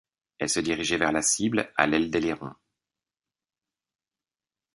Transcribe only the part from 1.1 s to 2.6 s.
la cible à l'aide d'ailerons.